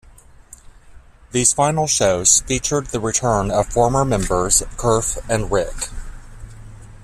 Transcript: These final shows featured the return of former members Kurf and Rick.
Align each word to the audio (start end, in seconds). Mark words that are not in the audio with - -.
These 1.31 1.53
final 1.53 1.85
shows 1.85 2.41
featured 2.47 2.87
the 2.87 2.99
return 2.99 3.51
of 3.51 3.71
former 3.71 4.03
members 4.03 4.63
Kurf 4.75 5.19
and 5.29 5.51
Rick. 5.51 5.89